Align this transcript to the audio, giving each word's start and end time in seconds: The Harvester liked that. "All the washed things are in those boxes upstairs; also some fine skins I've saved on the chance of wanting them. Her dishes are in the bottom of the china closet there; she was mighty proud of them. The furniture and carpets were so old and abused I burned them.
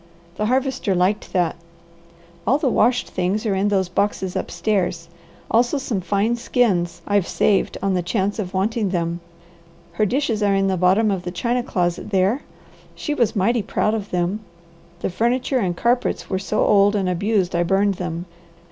The 0.35 0.47
Harvester 0.47 0.95
liked 0.95 1.31
that. 1.31 1.55
"All 2.47 2.57
the 2.57 2.67
washed 2.71 3.11
things 3.11 3.45
are 3.45 3.53
in 3.53 3.67
those 3.67 3.87
boxes 3.87 4.35
upstairs; 4.35 5.09
also 5.51 5.77
some 5.77 6.01
fine 6.01 6.35
skins 6.37 7.03
I've 7.05 7.27
saved 7.27 7.77
on 7.83 7.93
the 7.93 8.01
chance 8.01 8.39
of 8.39 8.51
wanting 8.55 8.89
them. 8.89 9.19
Her 9.91 10.07
dishes 10.07 10.41
are 10.41 10.55
in 10.55 10.65
the 10.69 10.75
bottom 10.75 11.11
of 11.11 11.21
the 11.21 11.29
china 11.29 11.61
closet 11.61 12.09
there; 12.09 12.41
she 12.95 13.13
was 13.13 13.35
mighty 13.35 13.61
proud 13.61 13.93
of 13.93 14.09
them. 14.09 14.39
The 15.01 15.11
furniture 15.11 15.59
and 15.59 15.77
carpets 15.77 16.31
were 16.31 16.39
so 16.39 16.65
old 16.65 16.95
and 16.95 17.07
abused 17.07 17.55
I 17.55 17.61
burned 17.61 17.93
them. 18.01 18.25